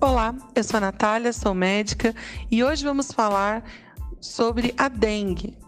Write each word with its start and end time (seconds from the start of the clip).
Olá, 0.00 0.32
eu 0.54 0.62
sou 0.62 0.76
a 0.76 0.80
Natália, 0.80 1.32
sou 1.32 1.52
médica 1.52 2.14
e 2.48 2.62
hoje 2.62 2.84
vamos 2.84 3.10
falar 3.10 3.64
sobre 4.20 4.72
a 4.78 4.88
dengue. 4.88 5.58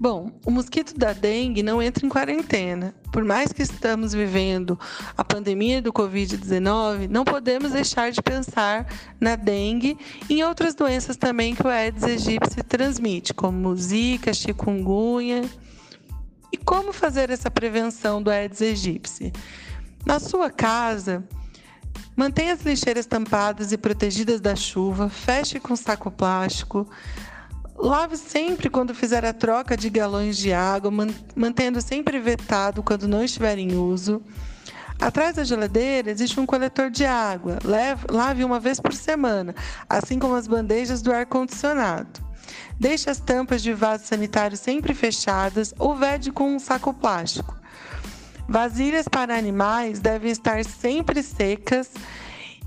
Bom, 0.00 0.32
o 0.42 0.50
mosquito 0.50 0.96
da 0.96 1.12
dengue 1.12 1.62
não 1.62 1.82
entra 1.82 2.06
em 2.06 2.08
quarentena. 2.08 2.94
Por 3.12 3.22
mais 3.24 3.52
que 3.52 3.60
estamos 3.60 4.14
vivendo 4.14 4.80
a 5.14 5.22
pandemia 5.22 5.82
do 5.82 5.92
Covid-19, 5.92 7.10
não 7.10 7.26
podemos 7.26 7.72
deixar 7.72 8.10
de 8.10 8.22
pensar 8.22 8.86
na 9.20 9.36
dengue 9.36 9.98
e 10.30 10.38
em 10.38 10.44
outras 10.44 10.74
doenças 10.74 11.18
também 11.18 11.54
que 11.54 11.66
o 11.66 11.68
Aedes 11.68 12.04
aegypti 12.04 12.62
transmite, 12.62 13.34
como 13.34 13.76
zika, 13.76 14.32
chikungunya. 14.32 15.42
E 16.50 16.56
como 16.56 16.90
fazer 16.90 17.28
essa 17.28 17.50
prevenção 17.50 18.22
do 18.22 18.30
Aedes 18.30 18.62
aegypti? 18.62 19.30
Na 20.06 20.18
sua 20.18 20.50
casa, 20.50 21.22
mantenha 22.16 22.54
as 22.54 22.62
lixeiras 22.62 23.06
tampadas 23.06 23.72
e 23.72 23.78
protegidas 23.78 24.40
da 24.40 24.54
chuva, 24.54 25.08
feche 25.08 25.58
com 25.58 25.74
saco 25.76 26.10
plástico, 26.10 26.88
Lave 27.76 28.16
sempre 28.16 28.70
quando 28.70 28.94
fizer 28.94 29.24
a 29.24 29.32
troca 29.32 29.76
de 29.76 29.90
galões 29.90 30.36
de 30.36 30.52
água, 30.52 30.92
mantendo 31.34 31.80
sempre 31.80 32.20
vetado 32.20 32.82
quando 32.82 33.08
não 33.08 33.22
estiver 33.24 33.58
em 33.58 33.76
uso. 33.76 34.22
Atrás 35.00 35.36
da 35.36 35.44
geladeira 35.44 36.10
existe 36.10 36.38
um 36.38 36.46
coletor 36.46 36.88
de 36.88 37.04
água. 37.04 37.58
Lave 38.08 38.44
uma 38.44 38.60
vez 38.60 38.78
por 38.78 38.94
semana, 38.94 39.54
assim 39.88 40.18
como 40.20 40.36
as 40.36 40.46
bandejas 40.46 41.02
do 41.02 41.12
ar-condicionado. 41.12 42.22
Deixe 42.78 43.10
as 43.10 43.18
tampas 43.18 43.62
de 43.62 43.72
vaso 43.72 44.06
sanitário 44.06 44.56
sempre 44.56 44.94
fechadas 44.94 45.74
ou 45.78 45.96
vede 45.96 46.30
com 46.30 46.54
um 46.54 46.60
saco 46.60 46.94
plástico. 46.94 47.56
Vasilhas 48.48 49.08
para 49.08 49.36
animais 49.36 50.00
devem 50.00 50.30
estar 50.30 50.64
sempre 50.64 51.22
secas 51.22 51.90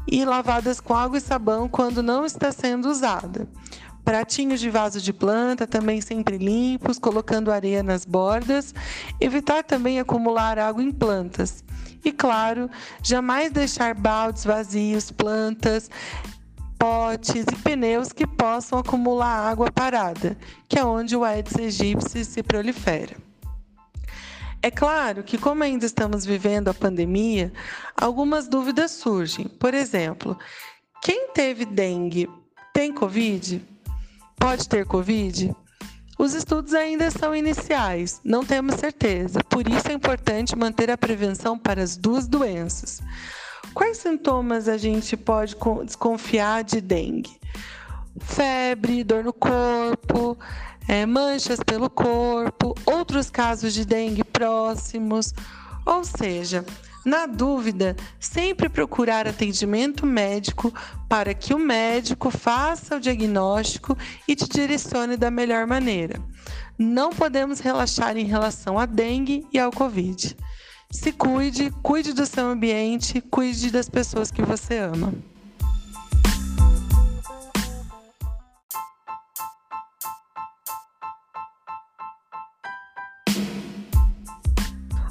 e 0.08 0.26
lavadas 0.26 0.80
com 0.80 0.96
água 0.96 1.18
e 1.18 1.22
sabão 1.22 1.68
quando 1.68 2.02
não 2.02 2.26
está 2.26 2.52
sendo 2.52 2.90
usada. 2.90 3.48
Pratinhos 4.04 4.62
de 4.62 4.70
vaso 4.70 5.02
de 5.02 5.12
planta 5.12 5.68
também 5.68 6.00
sempre 6.00 6.38
limpos, 6.38 6.98
colocando 6.98 7.52
areia 7.52 7.84
nas 7.84 8.06
bordas. 8.06 8.74
Evitar 9.20 9.66
também 9.66 10.00
acumular 10.00 10.58
água 10.58 10.82
em 10.82 10.92
plantas. 10.92 11.62
E 12.06 12.12
claro, 12.12 12.70
jamais 13.04 13.52
deixar 13.52 13.94
baldes 13.94 14.46
vazios, 14.46 15.12
plantas, 15.12 15.90
potes 16.80 17.44
e 17.52 17.56
pneus 17.58 18.14
que 18.14 18.26
possam 18.26 18.80
acumular 18.80 19.50
água 19.50 19.70
parada, 19.70 20.38
que 20.70 20.80
é 20.80 20.86
onde 20.86 21.16
o 21.16 21.26
Aedes 21.26 21.58
aegypti 21.58 22.24
se 22.24 22.42
prolifera. 22.42 23.27
É 24.68 24.72
claro 24.72 25.24
que, 25.24 25.38
como 25.38 25.64
ainda 25.64 25.86
estamos 25.86 26.26
vivendo 26.26 26.68
a 26.68 26.74
pandemia, 26.74 27.54
algumas 27.96 28.50
dúvidas 28.50 28.92
surgem. 28.92 29.48
Por 29.48 29.74
exemplo, 29.74 30.38
quem 31.02 31.30
teve 31.30 31.64
dengue 31.64 32.30
tem 32.74 32.92
Covid? 32.92 33.66
Pode 34.36 34.68
ter 34.68 34.86
Covid? 34.86 35.56
Os 36.20 36.34
estudos 36.34 36.74
ainda 36.74 37.10
são 37.10 37.34
iniciais, 37.34 38.20
não 38.26 38.44
temos 38.44 38.76
certeza, 38.76 39.42
por 39.42 39.66
isso 39.70 39.88
é 39.88 39.94
importante 39.94 40.54
manter 40.54 40.92
a 40.92 40.98
prevenção 40.98 41.58
para 41.58 41.82
as 41.82 41.96
duas 41.96 42.28
doenças. 42.28 43.02
Quais 43.74 44.00
sintomas 44.00 44.68
a 44.68 44.78
gente 44.78 45.16
pode 45.16 45.56
desconfiar 45.86 46.66
de 46.66 46.82
dengue? 46.82 47.40
Febre, 48.20 49.06
dor 49.06 49.24
no 49.24 49.32
corpo, 49.32 50.38
é, 50.88 51.06
manchas 51.06 51.60
pelo 51.60 51.90
corpo, 51.90 52.76
outros 52.86 53.30
casos 53.30 53.74
de 53.74 53.86
dengue 53.86 54.24
próximos, 54.24 55.34
ou 55.86 56.04
seja, 56.04 56.66
na 57.06 57.26
dúvida, 57.26 57.96
sempre 58.20 58.68
procurar 58.68 59.28
atendimento 59.28 60.06
médico 60.06 60.74
para 61.08 61.34
que 61.34 61.54
o 61.54 61.60
médico 61.60 62.30
faça 62.30 62.98
o 62.98 63.00
diagnóstico 63.00 63.98
e 64.28 64.36
te 64.36 64.48
direcione 64.50 65.16
da 65.16 65.32
melhor 65.32 65.66
maneira. 65.66 66.22
Não 66.78 67.12
podemos 67.12 67.60
relaxar 67.60 68.18
em 68.18 68.26
relação 68.26 68.78
à 68.78 68.86
dengue 68.86 69.48
e 69.54 69.58
ao 69.58 69.72
Covid. 69.72 70.36
Se 70.92 71.12
cuide, 71.12 71.72
cuide 71.82 72.12
do 72.12 72.26
seu 72.26 72.46
ambiente, 72.46 73.22
cuide 73.22 73.72
das 73.72 73.88
pessoas 73.88 74.30
que 74.30 74.42
você 74.42 74.78
ama. 74.78 75.14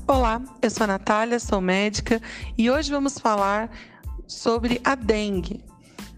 Olá, 0.09 0.41
eu 0.63 0.71
sou 0.71 0.85
a 0.85 0.87
Natália, 0.87 1.41
sou 1.41 1.61
médica 1.61 2.23
e 2.57 2.71
hoje 2.71 2.93
vamos 2.93 3.19
falar 3.19 3.69
sobre 4.25 4.81
a 4.85 4.95
dengue. 4.95 5.65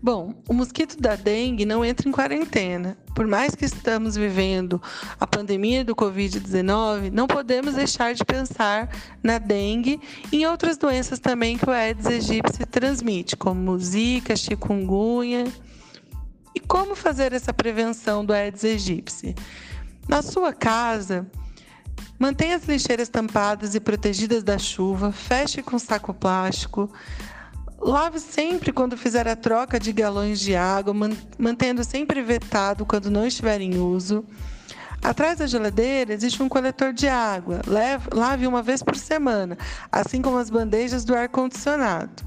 Bom, 0.02 0.34
o 0.46 0.52
mosquito 0.52 1.00
da 1.00 1.16
dengue 1.16 1.64
não 1.64 1.82
entra 1.82 2.06
em 2.06 2.12
quarentena. 2.12 2.98
Por 3.14 3.26
mais 3.26 3.54
que 3.54 3.64
estamos 3.64 4.14
vivendo 4.14 4.80
a 5.18 5.26
pandemia 5.26 5.86
do 5.86 5.96
Covid-19, 5.96 7.10
não 7.10 7.26
podemos 7.26 7.76
deixar 7.76 8.12
de 8.12 8.26
pensar 8.26 8.94
na 9.22 9.38
dengue 9.38 9.98
e 10.30 10.42
em 10.42 10.46
outras 10.46 10.76
doenças 10.76 11.18
também 11.18 11.56
que 11.56 11.64
o 11.66 11.72
Aedes 11.72 12.06
aegypti 12.06 12.66
transmite, 12.66 13.38
como 13.38 13.78
zika, 13.78 14.36
chikungunya. 14.36 15.46
E 16.54 16.60
como 16.60 16.94
fazer 16.94 17.32
essa 17.32 17.54
prevenção 17.54 18.22
do 18.22 18.34
Aedes 18.34 18.66
aegypti? 18.66 19.34
Na 20.06 20.20
sua 20.20 20.52
casa, 20.52 21.26
Mantenha 22.18 22.56
as 22.56 22.64
lixeiras 22.64 23.08
tampadas 23.08 23.74
e 23.74 23.80
protegidas 23.80 24.42
da 24.42 24.58
chuva, 24.58 25.12
feche 25.12 25.62
com 25.62 25.78
saco 25.78 26.12
plástico. 26.12 26.90
Lave 27.80 28.18
sempre 28.18 28.72
quando 28.72 28.96
fizer 28.96 29.28
a 29.28 29.36
troca 29.36 29.78
de 29.78 29.92
galões 29.92 30.40
de 30.40 30.56
água, 30.56 30.92
mantendo 31.38 31.84
sempre 31.84 32.20
vetado 32.20 32.84
quando 32.84 33.08
não 33.08 33.24
estiver 33.24 33.60
em 33.60 33.78
uso. 33.78 34.24
Atrás 35.00 35.38
da 35.38 35.46
geladeira 35.46 36.12
existe 36.12 36.42
um 36.42 36.48
coletor 36.48 36.92
de 36.92 37.06
água. 37.06 37.60
Lave 38.12 38.48
uma 38.48 38.62
vez 38.62 38.82
por 38.82 38.96
semana, 38.96 39.56
assim 39.92 40.20
como 40.20 40.38
as 40.38 40.50
bandejas 40.50 41.04
do 41.04 41.14
ar-condicionado. 41.14 42.26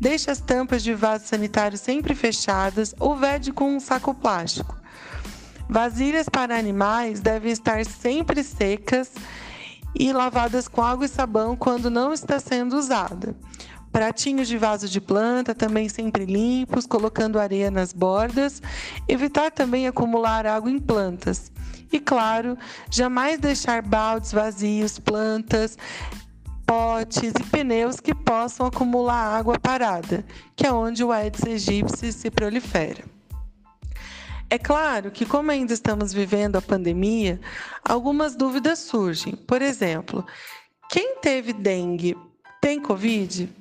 Deixe 0.00 0.30
as 0.30 0.40
tampas 0.40 0.82
de 0.82 0.94
vaso 0.94 1.26
sanitário 1.26 1.76
sempre 1.76 2.14
fechadas 2.14 2.94
ou 2.98 3.14
vede 3.14 3.52
com 3.52 3.76
um 3.76 3.80
saco 3.80 4.14
plástico. 4.14 4.80
Vasilhas 5.68 6.28
para 6.28 6.56
animais 6.56 7.20
devem 7.20 7.50
estar 7.50 7.84
sempre 7.84 8.42
secas 8.42 9.12
e 9.94 10.12
lavadas 10.12 10.68
com 10.68 10.82
água 10.82 11.06
e 11.06 11.08
sabão 11.08 11.56
quando 11.56 11.90
não 11.90 12.12
está 12.12 12.38
sendo 12.38 12.76
usada. 12.76 13.34
Pratinhos 13.90 14.46
de 14.46 14.58
vaso 14.58 14.88
de 14.88 15.00
planta 15.00 15.54
também 15.54 15.88
sempre 15.88 16.26
limpos, 16.26 16.86
colocando 16.86 17.38
areia 17.38 17.70
nas 17.70 17.92
bordas. 17.94 18.60
Evitar 19.08 19.50
também 19.50 19.88
acumular 19.88 20.46
água 20.46 20.70
em 20.70 20.78
plantas. 20.78 21.50
E 21.90 21.98
claro, 21.98 22.58
jamais 22.90 23.38
deixar 23.38 23.80
baldes 23.80 24.32
vazios, 24.32 24.98
plantas, 24.98 25.78
potes 26.66 27.32
e 27.40 27.42
pneus 27.44 27.98
que 27.98 28.14
possam 28.14 28.66
acumular 28.66 29.38
água 29.38 29.58
parada, 29.58 30.24
que 30.54 30.66
é 30.66 30.72
onde 30.72 31.02
o 31.02 31.10
Aedes 31.10 31.44
aegypti 31.44 32.12
se 32.12 32.30
prolifera. 32.30 33.15
É 34.48 34.58
claro 34.58 35.10
que, 35.10 35.26
como 35.26 35.50
ainda 35.50 35.72
estamos 35.72 36.12
vivendo 36.12 36.56
a 36.56 36.62
pandemia, 36.62 37.40
algumas 37.84 38.36
dúvidas 38.36 38.78
surgem. 38.78 39.34
Por 39.34 39.60
exemplo, 39.60 40.24
quem 40.88 41.16
teve 41.16 41.52
dengue 41.52 42.16
tem 42.60 42.80
Covid? 42.80 43.52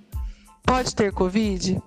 Pode 0.63 0.95
ter 0.95 1.12
Covid? 1.12 1.81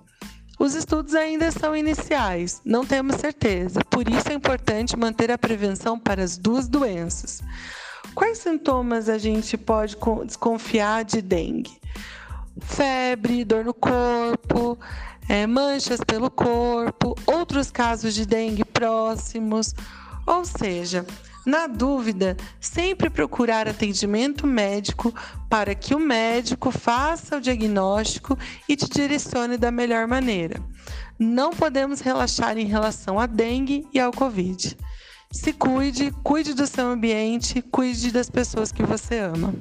Os 0.59 0.75
estudos 0.75 1.15
ainda 1.15 1.49
são 1.51 1.73
iniciais, 1.73 2.61
não 2.65 2.85
temos 2.85 3.15
certeza, 3.15 3.79
por 3.89 4.09
isso 4.09 4.29
é 4.29 4.33
importante 4.33 4.97
manter 4.97 5.31
a 5.31 5.37
prevenção 5.37 5.97
para 5.97 6.21
as 6.21 6.37
duas 6.37 6.67
doenças. 6.67 7.41
Quais 8.13 8.39
sintomas 8.39 9.07
a 9.07 9.17
gente 9.17 9.57
pode 9.57 9.95
desconfiar 10.25 11.05
de 11.05 11.21
dengue? 11.21 11.79
Febre, 12.59 13.45
dor 13.45 13.63
no 13.63 13.73
corpo, 13.73 14.77
é, 15.29 15.45
manchas 15.45 15.99
pelo 16.05 16.31
corpo, 16.31 17.15
outros 17.27 17.69
casos 17.69 18.15
de 18.15 18.25
dengue 18.25 18.65
próximos. 18.65 19.75
Ou 20.25 20.43
seja, 20.43 21.05
na 21.45 21.67
dúvida, 21.67 22.35
sempre 22.59 23.09
procurar 23.09 23.67
atendimento 23.67 24.45
médico 24.45 25.13
para 25.47 25.73
que 25.75 25.93
o 25.95 25.99
médico 25.99 26.71
faça 26.71 27.37
o 27.37 27.41
diagnóstico 27.41 28.37
e 28.67 28.75
te 28.75 28.89
direcione 28.89 29.55
da 29.55 29.71
melhor 29.71 30.07
maneira. 30.07 30.59
Não 31.17 31.51
podemos 31.51 32.01
relaxar 32.01 32.57
em 32.57 32.65
relação 32.65 33.19
à 33.19 33.25
dengue 33.25 33.87
e 33.93 33.99
ao 33.99 34.11
Covid. 34.11 34.75
Se 35.31 35.53
cuide, 35.53 36.11
cuide 36.23 36.55
do 36.55 36.65
seu 36.65 36.87
ambiente, 36.87 37.61
cuide 37.61 38.11
das 38.11 38.29
pessoas 38.29 38.71
que 38.71 38.83
você 38.83 39.19
ama. 39.19 39.53